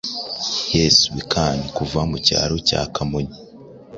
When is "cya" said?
2.67-2.81